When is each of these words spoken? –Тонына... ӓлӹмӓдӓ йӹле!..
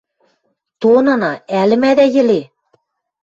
–Тонына... 0.81 1.31
ӓлӹмӓдӓ 1.61 2.05
йӹле!.. 2.13 2.41